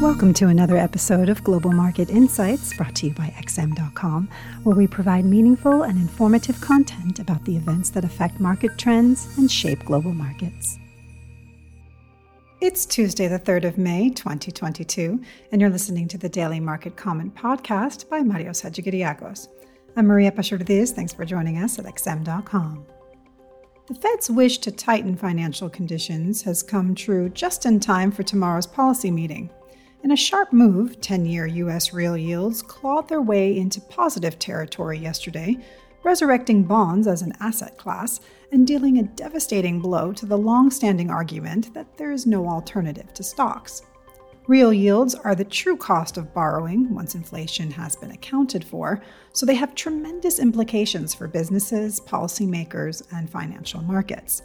Welcome 0.00 0.32
to 0.34 0.46
another 0.46 0.78
episode 0.78 1.28
of 1.28 1.44
Global 1.44 1.72
Market 1.72 2.08
Insights 2.08 2.74
brought 2.74 2.94
to 2.96 3.08
you 3.08 3.12
by 3.12 3.34
XM.com, 3.36 4.30
where 4.62 4.74
we 4.74 4.86
provide 4.86 5.26
meaningful 5.26 5.82
and 5.82 5.98
informative 5.98 6.58
content 6.62 7.18
about 7.18 7.44
the 7.44 7.54
events 7.54 7.90
that 7.90 8.02
affect 8.02 8.40
market 8.40 8.78
trends 8.78 9.28
and 9.36 9.52
shape 9.52 9.84
global 9.84 10.14
markets. 10.14 10.78
It's 12.62 12.86
Tuesday, 12.86 13.28
the 13.28 13.38
3rd 13.38 13.64
of 13.64 13.76
May, 13.76 14.08
2022, 14.08 15.20
and 15.52 15.60
you're 15.60 15.68
listening 15.68 16.08
to 16.08 16.16
the 16.16 16.30
Daily 16.30 16.60
Market 16.60 16.96
Comment 16.96 17.34
podcast 17.34 18.08
by 18.08 18.22
Marios 18.22 18.62
Hadjikyriacos. 18.62 19.48
I'm 19.96 20.06
Maria 20.06 20.32
Pachurdiz. 20.32 20.92
Thanks 20.92 21.12
for 21.12 21.26
joining 21.26 21.58
us 21.58 21.78
at 21.78 21.84
XM.com. 21.84 22.86
The 23.86 23.94
Fed's 23.96 24.30
wish 24.30 24.58
to 24.58 24.70
tighten 24.70 25.14
financial 25.14 25.68
conditions 25.68 26.40
has 26.44 26.62
come 26.62 26.94
true 26.94 27.28
just 27.28 27.66
in 27.66 27.80
time 27.80 28.10
for 28.10 28.22
tomorrow's 28.22 28.66
policy 28.66 29.10
meeting. 29.10 29.50
In 30.02 30.12
a 30.12 30.16
sharp 30.16 30.50
move, 30.50 30.98
10 31.02 31.26
year 31.26 31.46
U.S. 31.46 31.92
real 31.92 32.16
yields 32.16 32.62
clawed 32.62 33.06
their 33.06 33.20
way 33.20 33.58
into 33.58 33.82
positive 33.82 34.38
territory 34.38 34.98
yesterday, 34.98 35.58
resurrecting 36.02 36.62
bonds 36.62 37.06
as 37.06 37.20
an 37.20 37.34
asset 37.38 37.76
class 37.76 38.18
and 38.50 38.66
dealing 38.66 38.98
a 38.98 39.02
devastating 39.02 39.78
blow 39.78 40.10
to 40.14 40.24
the 40.24 40.38
long 40.38 40.70
standing 40.70 41.10
argument 41.10 41.74
that 41.74 41.98
there 41.98 42.12
is 42.12 42.26
no 42.26 42.48
alternative 42.48 43.12
to 43.12 43.22
stocks. 43.22 43.82
Real 44.46 44.72
yields 44.72 45.14
are 45.14 45.34
the 45.34 45.44
true 45.44 45.76
cost 45.76 46.16
of 46.16 46.32
borrowing 46.32 46.92
once 46.94 47.14
inflation 47.14 47.70
has 47.70 47.94
been 47.94 48.12
accounted 48.12 48.64
for, 48.64 49.02
so 49.34 49.44
they 49.44 49.54
have 49.54 49.74
tremendous 49.74 50.38
implications 50.38 51.14
for 51.14 51.28
businesses, 51.28 52.00
policymakers, 52.00 53.02
and 53.12 53.28
financial 53.28 53.82
markets. 53.82 54.42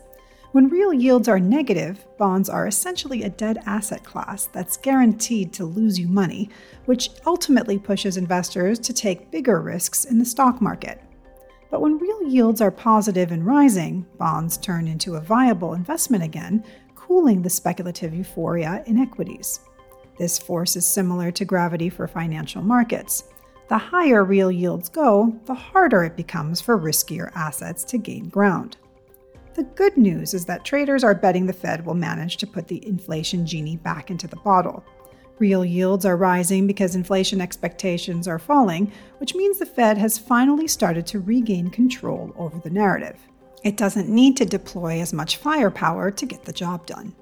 When 0.56 0.70
real 0.70 0.94
yields 0.94 1.28
are 1.28 1.38
negative, 1.38 2.08
bonds 2.18 2.48
are 2.48 2.66
essentially 2.66 3.24
a 3.24 3.30
dead 3.30 3.62
asset 3.66 4.06
class 4.06 4.46
that's 4.54 4.78
guaranteed 4.78 5.52
to 5.52 5.66
lose 5.66 6.00
you 6.00 6.08
money, 6.08 6.50
which 6.86 7.10
ultimately 7.26 7.78
pushes 7.78 8.16
investors 8.16 8.80
to 8.80 8.94
take 8.94 9.32
bigger 9.32 9.60
risks 9.60 10.06
in 10.06 10.18
the 10.18 10.24
stock 10.24 10.62
market. 10.62 11.02
But 11.70 11.82
when 11.82 11.98
real 11.98 12.24
yields 12.24 12.62
are 12.62 12.72
positive 12.72 13.34
and 13.34 13.46
rising, 13.46 14.06
bonds 14.18 14.56
turn 14.56 14.88
into 14.88 15.16
a 15.16 15.20
viable 15.20 15.74
investment 15.74 16.24
again, 16.24 16.64
cooling 16.96 17.42
the 17.42 17.50
speculative 17.50 18.14
euphoria 18.14 18.82
in 18.88 18.98
equities. 18.98 19.60
This 20.18 20.40
force 20.40 20.78
is 20.78 20.86
similar 20.86 21.32
to 21.32 21.44
gravity 21.44 21.90
for 21.90 22.08
financial 22.08 22.62
markets. 22.62 23.26
The 23.68 23.78
higher 23.78 24.24
real 24.24 24.54
yields 24.54 24.88
go, 24.88 25.38
the 25.48 25.54
harder 25.54 26.06
it 26.06 26.16
becomes 26.16 26.62
for 26.62 26.80
riskier 26.80 27.30
assets 27.36 27.84
to 27.84 27.98
gain 27.98 28.30
ground. 28.30 28.78
The 29.56 29.64
good 29.64 29.96
news 29.96 30.34
is 30.34 30.44
that 30.46 30.66
traders 30.66 31.02
are 31.02 31.16
betting 31.16 31.46
the 31.46 31.54
Fed 31.54 31.86
will 31.86 31.94
manage 31.94 32.36
to 32.38 32.48
put 32.48 32.68
the 32.68 32.86
inflation 32.86 33.46
genie 33.46 33.78
back 33.78 34.12
into 34.12 34.28
the 34.28 34.36
bottle. 34.36 34.84
Real 35.40 35.64
yields 35.64 36.06
are 36.06 36.18
rising 36.18 36.68
because 36.68 36.94
inflation 36.94 37.40
expectations 37.40 38.28
are 38.28 38.38
falling, 38.38 38.92
which 39.20 39.34
means 39.34 39.58
the 39.58 39.66
Fed 39.66 39.98
has 39.98 40.18
finally 40.18 40.68
started 40.68 41.08
to 41.08 41.22
regain 41.22 41.70
control 41.70 42.34
over 42.38 42.60
the 42.60 42.70
narrative. 42.70 43.18
It 43.64 43.78
doesn't 43.78 44.10
need 44.10 44.36
to 44.38 44.46
deploy 44.46 45.00
as 45.00 45.14
much 45.14 45.38
firepower 45.38 46.12
to 46.12 46.26
get 46.26 46.44
the 46.44 46.52
job 46.52 46.86
done. 46.86 47.16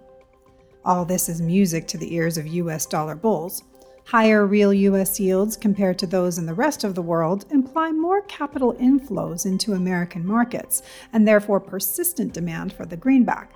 All 0.84 1.06
this 1.06 1.30
is 1.30 1.40
music 1.40 1.88
to 1.90 2.00
the 2.00 2.16
ears 2.16 2.40
of 2.40 2.48
US 2.48 2.88
dollar 2.88 3.16
bulls. 3.16 3.64
Higher 4.06 4.46
real 4.46 4.74
US 4.74 5.20
yields 5.20 5.56
compared 5.56 5.98
to 6.00 6.08
those 6.08 6.38
in 6.38 6.46
the 6.46 6.54
rest 6.54 6.84
of 6.84 6.94
the 6.94 7.02
world 7.02 7.46
imply 7.52 7.92
more 7.92 8.22
capital 8.24 8.74
inflows 8.74 9.46
into 9.46 9.74
American 9.74 10.26
markets 10.26 10.82
and 11.14 11.28
therefore 11.28 11.60
persistent 11.60 12.34
demand 12.34 12.74
for 12.74 12.86
the 12.86 12.98
greenback. 12.98 13.54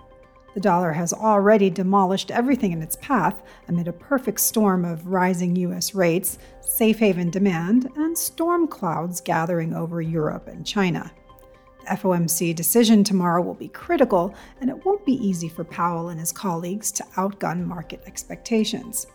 The 0.53 0.61
dollar 0.61 0.93
has 0.93 1.13
already 1.13 1.69
demolished 1.69 2.31
everything 2.31 2.71
in 2.71 2.81
its 2.81 2.95
path 2.95 3.43
amid 3.67 3.87
a 3.87 3.93
perfect 3.93 4.39
storm 4.39 4.85
of 4.85 5.05
rising 5.05 5.55
US 5.57 5.93
rates, 5.93 6.39
safe 6.61 6.97
haven 6.97 7.29
demand, 7.29 7.89
and 7.95 8.17
storm 8.17 8.67
clouds 8.67 9.21
gathering 9.21 9.75
over 9.75 10.01
Europe 10.01 10.47
and 10.47 10.65
China. 10.65 11.11
The 11.81 11.95
FOMC 11.95 12.55
decision 12.55 13.03
tomorrow 13.03 13.41
will 13.41 13.53
be 13.53 13.67
critical, 13.67 14.33
and 14.59 14.69
it 14.69 14.85
won't 14.85 15.05
be 15.05 15.23
easy 15.25 15.47
for 15.47 15.63
Powell 15.63 16.09
and 16.09 16.19
his 16.19 16.31
colleagues 16.31 16.91
to 16.93 17.03
outgun 17.17 17.65
market 17.65 18.01
expectations. 18.07 19.07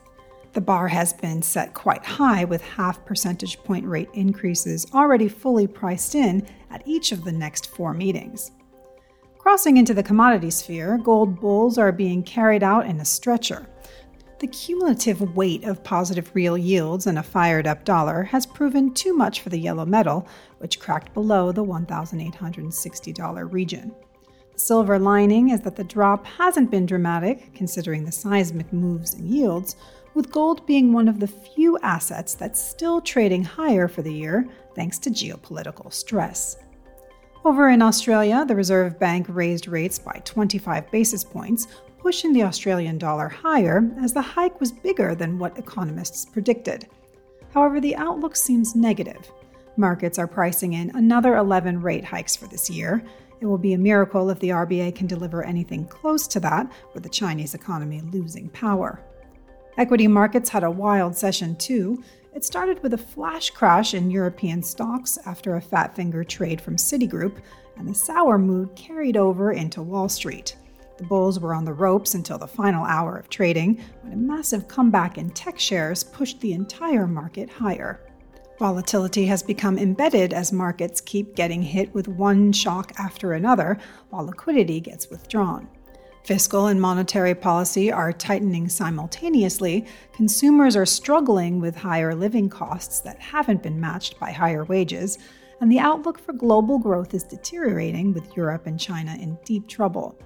The 0.52 0.60
bar 0.60 0.88
has 0.88 1.14
been 1.14 1.40
set 1.40 1.72
quite 1.72 2.04
high, 2.04 2.44
with 2.44 2.60
half 2.62 3.04
percentage 3.06 3.58
point 3.64 3.86
rate 3.86 4.10
increases 4.12 4.86
already 4.92 5.28
fully 5.28 5.66
priced 5.66 6.14
in 6.14 6.46
at 6.70 6.82
each 6.84 7.10
of 7.10 7.24
the 7.24 7.32
next 7.32 7.68
four 7.68 7.94
meetings. 7.94 8.50
Crossing 9.38 9.78
into 9.78 9.94
the 9.94 10.02
commodity 10.02 10.50
sphere, 10.50 10.98
gold 10.98 11.40
bulls 11.40 11.78
are 11.78 11.90
being 11.90 12.22
carried 12.22 12.62
out 12.62 12.86
in 12.86 13.00
a 13.00 13.04
stretcher. 13.04 13.66
The 14.40 14.46
cumulative 14.48 15.36
weight 15.36 15.64
of 15.64 15.82
positive 15.84 16.30
real 16.34 16.58
yields 16.58 17.06
and 17.06 17.19
a 17.19 17.22
fired 17.22 17.66
up 17.66 17.84
dollar 17.84 18.24
has 18.24 18.44
proven 18.44 18.92
too 18.92 19.14
much 19.14 19.40
for 19.40 19.48
the 19.48 19.58
yellow 19.58 19.86
metal, 19.86 20.28
which 20.58 20.80
cracked 20.80 21.14
below 21.14 21.50
the 21.50 21.64
$1,860 21.64 23.52
region. 23.52 23.94
The 24.52 24.58
silver 24.58 24.98
lining 24.98 25.48
is 25.48 25.60
that 25.62 25.76
the 25.76 25.84
drop 25.84 26.26
hasn't 26.26 26.70
been 26.70 26.86
dramatic, 26.86 27.54
considering 27.54 28.04
the 28.04 28.12
seismic 28.12 28.72
moves 28.72 29.14
in 29.14 29.26
yields, 29.26 29.76
with 30.15 30.31
gold 30.31 30.67
being 30.67 30.93
one 30.93 31.09
of 31.09 31.21
the 31.21 31.27
few 31.27 31.78
assets 31.78 32.34
that's 32.34 32.61
still 32.61 33.00
trading 33.00 33.45
higher 33.45 33.89
for 33.89 34.03
the 34.03 34.12
year 34.12 34.49
thanks 34.75 34.99
to 34.99 35.11
geopolitical 35.11 35.93
stress. 35.93 36.56
Over 37.45 37.71
in 37.71 37.83
Australia, 37.83 38.45
the 38.47 38.55
Reserve 38.55 38.99
Bank 38.99 39.27
raised 39.28 39.67
rates 39.67 39.99
by 39.99 40.21
25 40.25 40.91
basis 40.91 41.25
points, 41.25 41.67
pushing 41.99 42.33
the 42.33 42.45
Australian 42.45 42.99
dollar 42.99 43.28
higher 43.28 43.91
as 44.00 44.12
the 44.12 44.23
hike 44.23 44.61
was 44.61 44.71
bigger 44.71 45.15
than 45.15 45.39
what 45.39 45.59
economists 45.59 46.25
predicted. 46.25 46.87
However, 47.53 47.81
the 47.81 47.97
outlook 47.97 48.37
seems 48.37 48.77
negative. 48.77 49.31
Markets 49.77 50.19
are 50.19 50.27
pricing 50.27 50.75
in 50.75 50.94
another 50.94 51.37
11 51.37 51.81
rate 51.81 52.05
hikes 52.05 52.37
for 52.37 52.47
this 52.47 52.71
year. 52.71 53.03
It 53.41 53.47
will 53.47 53.59
be 53.59 53.73
a 53.73 53.79
miracle 53.79 54.31
if 54.31 54.39
the 54.39 54.50
RBA 54.50 54.94
can 54.94 55.09
deliver 55.09 55.43
anything 55.43 55.84
close 55.87 56.29
to 56.29 56.41
that, 56.41 56.71
with 56.94 57.03
the 57.03 57.09
Chinese 57.09 57.55
economy 57.55 58.00
losing 58.12 58.49
power. 58.50 59.00
Equity 59.78 60.06
markets 60.06 60.50
had 60.50 60.65
a 60.65 60.71
wild 60.71 61.16
session 61.16 61.56
too. 61.56 62.03
It 62.34 62.44
started 62.44 62.83
with 62.83 62.93
a 62.93 62.99
flash 62.99 63.50
crash 63.50 63.94
in 63.94 64.10
European 64.10 64.62
stocks 64.62 65.19
after 65.25 65.56
a 65.56 65.62
fat 65.62 65.97
finger 65.97 66.25
trade 66.25 66.60
from 66.60 66.77
Citigroup, 66.77 67.38
and 67.77 67.88
the 67.88 67.94
sour 67.94 68.38
mood 68.38 68.75
carried 68.77 69.16
over 69.16 69.53
into 69.53 69.82
Wall 69.82 70.09
Street. 70.09 70.56
The 70.99 71.05
bulls 71.05 71.41
were 71.41 71.55
on 71.55 71.65
the 71.65 71.72
ropes 71.72 72.15
until 72.15 72.37
the 72.37 72.47
final 72.47 72.84
hour 72.84 73.16
of 73.16 73.31
trading, 73.31 73.82
when 74.03 74.12
a 74.12 74.16
massive 74.16 74.69
comeback 74.69 75.16
in 75.16 75.31
tech 75.31 75.59
shares 75.59 76.05
pushed 76.05 76.41
the 76.41 76.53
entire 76.53 77.06
market 77.06 77.49
higher. 77.49 78.00
Volatility 78.59 79.25
has 79.27 79.43
become 79.43 79.78
embedded 79.78 80.34
as 80.34 80.53
markets 80.53 81.00
keep 81.00 81.34
getting 81.34 81.62
hit 81.62 81.93
with 81.94 82.09
one 82.09 82.53
shock 82.53 82.93
after 82.99 83.32
another, 83.32 83.78
while 84.11 84.27
liquidity 84.27 84.81
gets 84.81 85.09
withdrawn. 85.09 85.66
Fiscal 86.25 86.66
and 86.66 86.81
monetary 86.81 87.34
policy 87.34 87.91
are 87.91 88.12
tightening 88.12 88.69
simultaneously. 88.69 89.84
Consumers 90.12 90.77
are 90.77 90.87
struggling 90.87 91.60
with 91.60 91.75
higher 91.75 92.15
living 92.15 92.49
costs 92.49 93.00
that 93.00 93.19
haven't 93.19 93.60
been 93.60 93.81
matched 93.81 94.21
by 94.21 94.31
higher 94.31 94.65
wages, 94.65 95.19
and 95.61 95.71
the 95.71 95.81
outlook 95.81 96.21
for 96.21 96.32
global 96.32 96.78
growth 96.78 97.12
is 97.12 97.25
deteriorating 97.25 98.12
with 98.12 98.37
Europe 98.37 98.66
and 98.66 98.78
China 98.78 99.16
in 99.21 99.37
deep 99.44 99.66
trouble. 99.66 100.16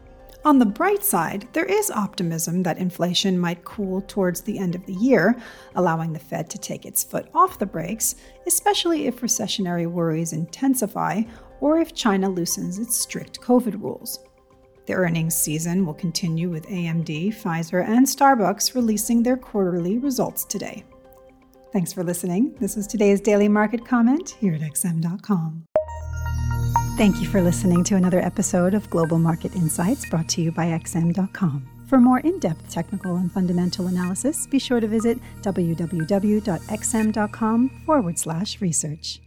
On 0.45 0.59
the 0.59 0.67
bright 0.67 1.03
side, 1.03 1.49
there 1.55 1.65
is 1.65 1.91
optimism 1.91 2.63
that 2.63 2.77
inflation 2.77 3.39
might 3.39 3.65
cool 3.65 4.03
towards 4.03 4.43
the 4.43 4.59
end 4.59 4.75
of 4.75 4.85
the 4.85 4.93
year, 4.93 5.35
allowing 5.77 6.13
the 6.13 6.19
Fed 6.19 6.51
to 6.51 6.59
take 6.59 6.85
its 6.85 7.03
foot 7.03 7.27
off 7.35 7.59
the 7.59 7.65
brakes, 7.65 8.17
especially 8.47 9.07
if 9.07 9.23
recessionary 9.23 9.87
worries 9.91 10.35
intensify 10.35 11.23
or 11.61 11.79
if 11.79 11.95
China 11.95 12.29
loosens 12.29 12.79
its 12.79 12.97
strict 12.97 13.41
COVID 13.41 13.83
rules. 13.83 14.21
The 14.87 14.95
earnings 14.95 15.37
season 15.37 15.85
will 15.85 15.95
continue 15.95 16.49
with 16.49 16.67
AMD, 16.69 17.35
Pfizer, 17.35 17.87
and 17.87 18.07
Starbucks 18.07 18.75
releasing 18.75 19.23
their 19.23 19.37
quarterly 19.37 19.99
results 19.99 20.45
today. 20.45 20.85
Thanks 21.73 21.93
for 21.93 22.05
listening. 22.05 22.55
This 22.61 22.77
was 22.77 22.87
today's 22.87 23.21
daily 23.21 23.49
market 23.49 23.85
comment 23.85 24.31
here 24.41 24.55
at 24.55 24.61
XM.com. 24.61 25.67
Thank 26.97 27.21
you 27.21 27.27
for 27.27 27.43
listening 27.43 27.85
to 27.85 27.97
another 27.97 28.21
episode 28.21 28.73
of 28.73 28.89
Global 28.89 29.19
Market 29.19 29.55
Insights 29.55 30.09
brought 30.09 30.29
to 30.31 30.41
you 30.41 30.51
by 30.53 30.69
XM.com. 30.69 31.69
For 31.89 31.99
more 32.01 32.21
in 32.21 32.39
depth 32.39 32.71
technical 32.71 33.17
and 33.17 33.31
fundamental 33.31 33.89
analysis, 33.89 34.47
be 34.47 34.59
sure 34.59 34.81
to 34.81 34.89
visit 34.89 35.19
www.xm.com 35.43 36.09
forward 37.85 38.19
slash 38.19 38.61
research. 38.61 39.21